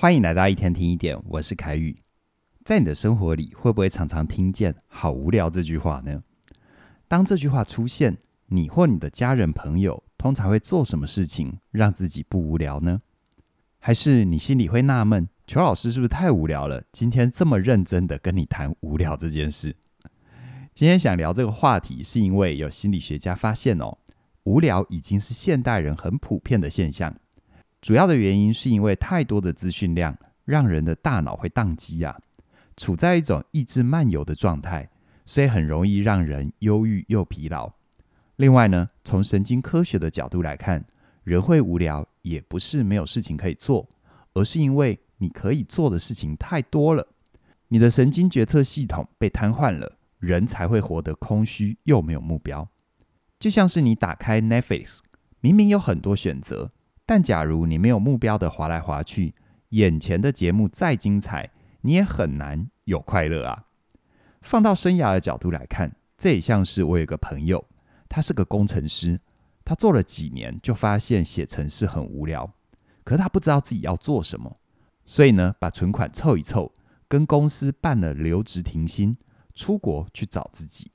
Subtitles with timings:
[0.00, 1.94] 欢迎来到一天听一点，我是凯宇。
[2.64, 6.22] 在你的生活里，会不会常常听见“好无聊”这句话呢？
[7.06, 8.16] 当这句话出现，
[8.46, 13.02] 你或你的家人朋友通常会做什么事情让自己不无聊呢？
[13.78, 16.82] 还是你心里会纳闷，裘老师是不是太无聊了？
[16.90, 19.76] 今天这么认真的跟你谈无聊这件事。
[20.74, 23.98] 今天想聊这个话题，是因为有心理学家发现哦，
[24.44, 27.14] 无聊已经是现代人很普遍的现象。
[27.80, 32.18] 主要的原因是因为太多的资讯量，让人的大脑会宕机啊，
[32.76, 34.90] 处在一种意志漫游的状态，
[35.24, 37.72] 所以很容易让人忧郁又疲劳。
[38.36, 40.84] 另外呢，从神经科学的角度来看，
[41.24, 43.88] 人会无聊也不是没有事情可以做，
[44.34, 47.06] 而是因为你可以做的事情太多了，
[47.68, 52.68] 你的神经决策系统被瘫痪了，人才会活得空虚又没有目标。
[53.38, 54.98] 就像是你打开 Netflix，
[55.40, 56.72] 明明有很多选择。
[57.10, 59.34] 但假如你没有目标的划来划去，
[59.70, 61.50] 眼前的节目再精彩，
[61.80, 63.64] 你也很难有快乐啊。
[64.42, 67.66] 放到生涯的角度来看，这也像是我有个朋友，
[68.08, 69.20] 他是个工程师，
[69.64, 72.48] 他做了几年就发现写程式很无聊，
[73.02, 74.58] 可是他不知道自己要做什么，
[75.04, 76.72] 所以呢，把存款凑一凑，
[77.08, 79.16] 跟公司办了留职停薪，
[79.52, 80.92] 出国去找自己。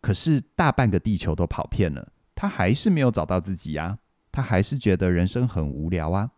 [0.00, 3.98] 可是大半个地球都跑遍了，他还是没有找到自己呀。
[4.36, 6.30] 他还是觉得人生很无聊啊，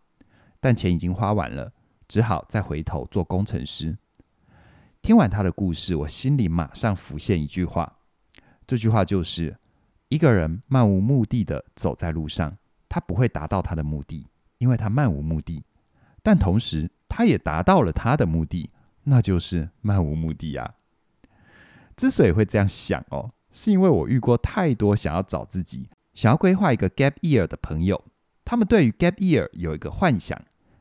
[0.61, 1.73] 但钱已经花完了，
[2.07, 3.99] 只好再回头做工程师。
[5.03, 7.99] 听完他的故事，我心里马上浮现一句话，
[8.69, 9.59] 这句话就是：
[10.11, 12.57] 一个人漫无目的的走在路上，
[12.89, 15.65] 他不会达到他的目的，因为他漫无目的；
[16.23, 18.71] 但同时，他也达到了他的目的，
[19.03, 20.77] 那就是漫无目的啊。
[21.97, 25.89] 之所以会这样想哦，是因为我遇过太多想要找自己。
[26.19, 28.05] 想要规划一个 gap year 的朋友，
[28.45, 30.37] 他们对于 gap year 有一个幻想，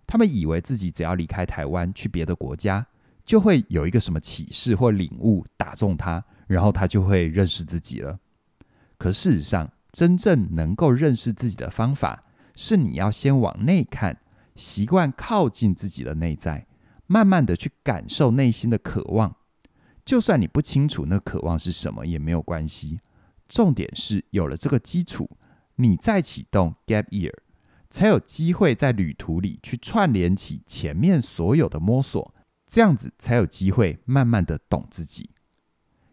[0.07, 2.87] 他们以为自己只要离开台湾去别的国家，
[3.23, 8.17] 就会有一个什么启示或领悟打中他，然后他就会认识自己了。
[8.97, 12.23] 可事实上，真正能够认识自己的方法，
[12.55, 14.19] 是你要先往内看，
[14.55, 16.65] 习惯靠近自己的内在，
[17.05, 19.35] 慢慢的去感受内心的渴望。
[20.03, 23.01] 就算你不清楚那渴望是什么，也没有关系。
[23.47, 25.29] 重点是有了这个基础，
[25.75, 27.33] 你再启动 Gap Year，
[27.89, 32.33] 才有机会在旅途里去串联起前面所有的摸索，
[32.67, 35.29] 这样子才有机会慢慢的懂自己。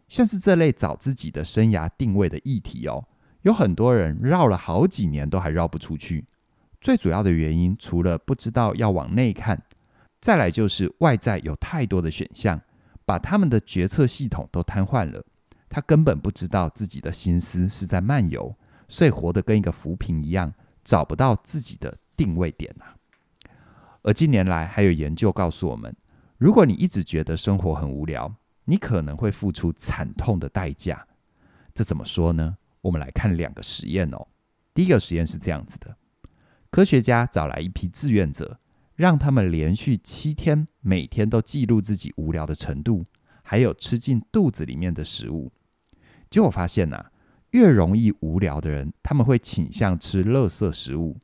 [0.06, 3.08] 像是这类找自己的生涯定位的议题哦，
[3.42, 6.26] 有很多人绕了好几年都还绕不出去。
[6.80, 9.62] 最主要的原因，除了不知道要往内看，
[10.20, 12.60] 再来就是外在有太多的选项，
[13.06, 15.24] 把他们的决策系统都瘫痪了。
[15.74, 18.56] 他根本不知道自己的心思是在漫游，
[18.88, 20.54] 所以活得跟一个浮萍一样，
[20.84, 22.94] 找不到自己的定位点啊。
[24.02, 25.92] 而近年来还有研究告诉我们，
[26.38, 28.32] 如果你一直觉得生活很无聊，
[28.66, 31.08] 你可能会付出惨痛的代价。
[31.74, 32.56] 这怎么说呢？
[32.82, 34.28] 我们来看两个实验哦。
[34.72, 35.96] 第一个实验是这样子的：
[36.70, 38.60] 科学家找来一批志愿者，
[38.94, 43.04] 让他们连续七天，每天都记录自己无聊的程度，
[43.42, 45.50] 还有吃进肚子里面的食物。
[46.34, 47.12] 结果发现呐、啊，
[47.50, 51.16] 越容易无聊的人，他们会倾向吃垃圾食物，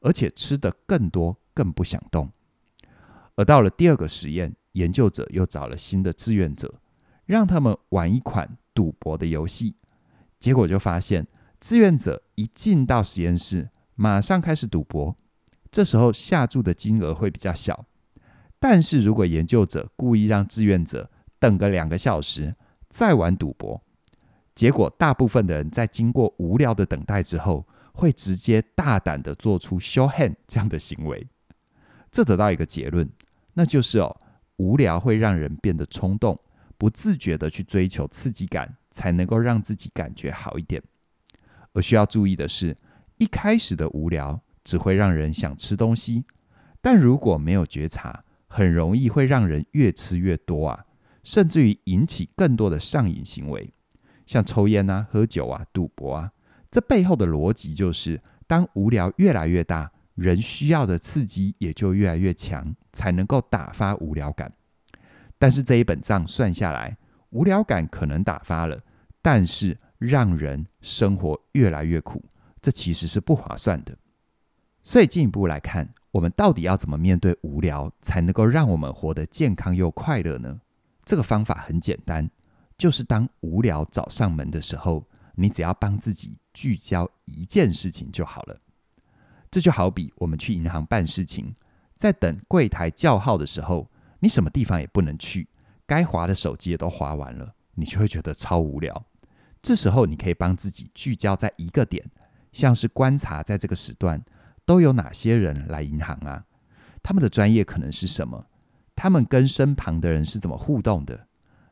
[0.00, 2.28] 而且吃得更多，更不想动。
[3.36, 6.80] 而到了第二个实验，研究者又找了新的志愿者，
[7.26, 9.76] 让他们玩一款赌博的游戏。
[10.40, 11.28] 结果就发现，
[11.60, 15.14] 志愿者一进到实验室，马上开始赌博，
[15.70, 17.86] 这时候下注的金额会比较小。
[18.58, 22.56] 但是如果研究者故意让志愿者等个两个小时，
[22.88, 23.80] 再玩赌博，
[24.56, 31.28] 结果，大部分的人在经过无聊的等待之后，会直接大胆的做出 show hand 这样的行为。
[32.10, 33.06] 这得到一个结论，
[33.52, 34.18] 那就是哦，
[34.56, 36.40] 无聊会让人变得冲动，
[36.78, 40.82] 不自觉的去追求刺激感，才能够让自己感觉好一点。
[41.74, 42.74] 而需要注意的是，
[43.18, 46.24] 一开始的无聊只会让人想吃东西，
[46.80, 50.86] 但如果没有觉察，很容易会让人越吃越多啊，
[51.22, 53.74] 甚至于引起更多的上瘾行为。
[54.26, 56.32] 像抽烟啊、喝酒啊、赌博啊，
[56.70, 64.52] 这背后的逻辑就是，当无聊越来越大，人需要的刺激也就越来越强，才能够打发无聊感。
[65.38, 66.98] 但是这一本账算下来，
[67.30, 68.80] 无聊感可能打发了，
[69.22, 72.24] 但是让人生活越来越苦，
[72.60, 73.96] 这其实是不划算的。
[74.82, 80.60] 所以进一步来看，我们到底要怎么面对无聊，才能够让我们活得健康又快乐呢？
[81.04, 82.30] 这个方法很简单。
[82.78, 88.60] 就是当无聊找上门的时候，你只要帮自己聚焦一件事情就好了。
[89.50, 91.54] 这就好比我们去银行办事情，
[91.96, 93.90] 在等柜台叫号的时候，
[94.20, 95.48] 你什么地方也不能去，
[95.86, 99.06] 该划的手机也都划完了，你就会觉得超无聊。
[99.62, 102.04] 这时候，你可以帮自己聚焦在一个点，
[102.52, 104.22] 像是观察在这个时段
[104.64, 106.44] 都有哪些人来银行啊？
[107.02, 108.46] 他们的专业可能是什么？
[108.94, 111.25] 他们跟身旁的人是怎么互动的？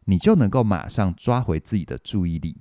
[0.04, 2.58] 你就能够马上抓回自己的注意力。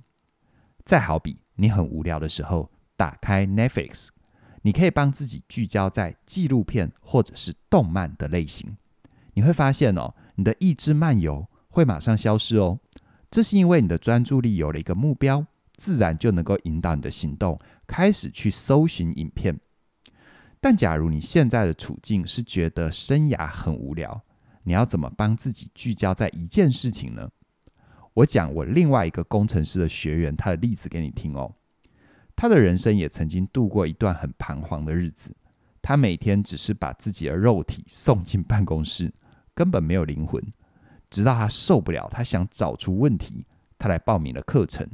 [0.84, 4.08] 再好比你很无聊的时候，打开 Netflix，
[4.62, 8.76] 你可以帮自己聚焦在纪录片或者是动漫的类型。
[9.34, 12.78] 你会发现哦，你的意志漫游会马上消失哦。
[13.30, 15.44] 这是因为你的专注力有了一个目标，
[15.74, 19.58] 自然就能够引导你的行动，开始去搜寻影片。
[20.60, 24.22] 但假如你现在的处境是觉得生涯很无聊，
[24.64, 27.30] 你要怎么帮自己聚焦在一件事情呢？
[28.14, 31.54] 我讲我另外一个工程师的学员他的例子给你听哦。
[32.36, 35.34] 他的人生也曾经度过一段很彷徨的日子。
[35.82, 39.12] 他每天只是把自己的肉体送进办公室，
[39.54, 40.42] 根本没有灵魂。
[41.10, 43.46] 直到他受不了，他想找出问题，
[43.78, 44.88] 他来报名了课程。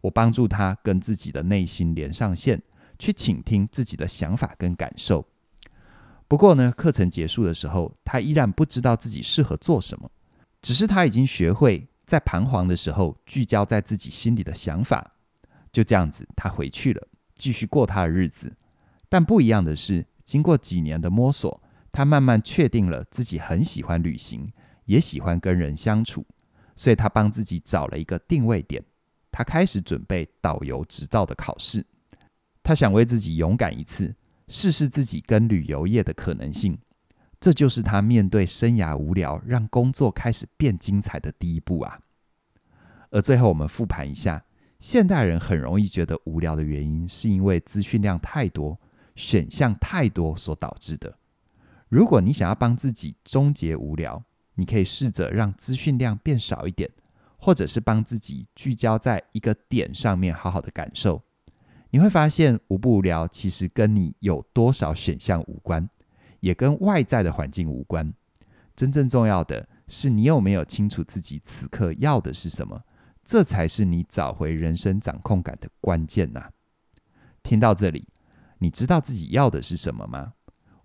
[0.00, 2.60] 我帮助他跟自己的内心连上线，
[2.98, 5.24] 去倾听自己的想法跟感受。
[6.32, 10.10] 不过呢，课程结束的时候，他依然不知道自己适合做什么。
[10.62, 15.12] 只是他已经学会在彷徨的时候聚焦在自己心里的想法。
[15.70, 18.50] 就这样子，他回去了，继续过他的日子。
[19.10, 21.62] 但不一样的是，经过几年的摸索，
[21.92, 24.50] 他慢慢确定了自己很喜欢旅行，
[24.86, 26.24] 也喜欢跟人相处。
[26.74, 28.82] 所以他帮自己找了一个定位点，
[29.30, 31.84] 他开始准备导游执照的考试。
[32.62, 34.14] 他想为自己勇敢一次。
[34.52, 36.76] 试试自己跟旅游业的可能性，
[37.40, 41.98] 这就是他面对生涯无聊，让工作开始变精彩的第一步啊。
[43.08, 44.44] 而最后，我们复盘一下，
[44.78, 48.78] 现代人很容易觉得无聊的原因，是因为资讯量太多、
[49.16, 51.16] 选项太多所导致的。
[51.88, 54.22] 如果你想要帮自己终结无聊，
[54.56, 56.90] 你可以试着让资讯量变少一点，
[57.38, 61.22] 或者是帮自己聚焦在一个点上面，好好的感受。
[61.94, 65.86] 你会发现，无不无聊，其实跟你有多少选项无关，
[66.40, 68.10] 也跟外在的环境无关。
[68.74, 72.82] 真正重要的是，你有没有清楚自己此刻要的是什么？
[73.22, 76.48] 这才是你找回人生掌控感的关键呐。
[77.42, 78.08] 听到这里，
[78.58, 80.32] 你知道自己要的是什么吗？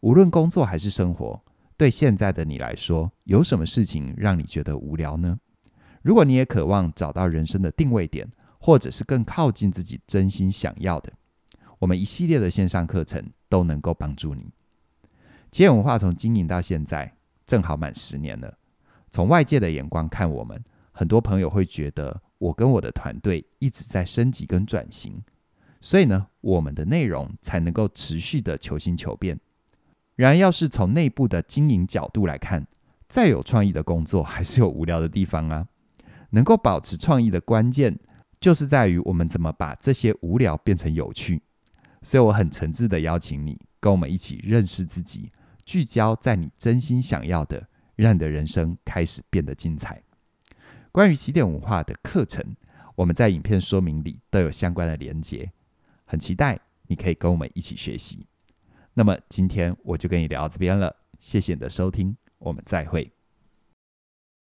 [0.02, 1.42] 无论工作还是生活，
[1.78, 5.40] 对现在的你来说，有什么事情让你觉得无聊呢？
[6.02, 8.30] 如果你也渴望找到人生的定位点，
[8.68, 11.14] 或者是更靠近自己真心想要的，
[11.80, 14.52] 我们一系列的线上课程都能够帮助你。
[15.50, 17.16] 企业文化从经营到现在，
[17.46, 18.58] 正好满十年了。
[19.10, 20.62] 从外界的眼光看，我们
[20.92, 25.24] 很多朋友会觉得我跟我的团队一直在升级跟转型，
[25.80, 29.40] 所以呢，我们的内容才能够持续的求新求变。
[30.18, 32.68] 然而，要是从内部的经营角度来看，
[33.08, 35.66] 再有创意的工作，还是有无聊的地方啊。
[36.32, 37.98] 能够保持创意的关键。
[38.40, 41.42] 就是在于我们怎么把这些无聊变成有趣，
[42.02, 45.32] 所以我很诚挚的邀请你跟我们一起认识自己，
[45.66, 50.02] 聚焦在你真心想要的，让你的人生开始变得精彩。
[50.92, 52.56] 关于起点文化的课程，
[52.96, 55.52] 我们在影片说明里都有相关的连结，
[56.06, 58.28] 很期待你可以跟我们一起学习。
[58.94, 63.17] 那么今天我就跟你聊到这边了，谢谢你的收听，我们再会。